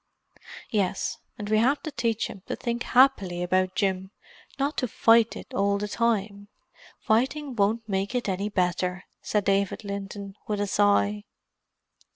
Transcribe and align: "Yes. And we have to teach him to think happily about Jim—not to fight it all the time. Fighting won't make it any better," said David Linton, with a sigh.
"Yes. 0.71 1.19
And 1.37 1.47
we 1.47 1.59
have 1.59 1.83
to 1.83 1.91
teach 1.91 2.25
him 2.25 2.41
to 2.47 2.55
think 2.55 2.81
happily 2.81 3.43
about 3.43 3.75
Jim—not 3.75 4.75
to 4.79 4.87
fight 4.87 5.35
it 5.35 5.53
all 5.53 5.77
the 5.77 5.87
time. 5.87 6.47
Fighting 6.97 7.55
won't 7.55 7.87
make 7.87 8.15
it 8.15 8.27
any 8.27 8.49
better," 8.49 9.03
said 9.21 9.45
David 9.45 9.83
Linton, 9.83 10.37
with 10.47 10.59
a 10.59 10.65
sigh. 10.65 11.25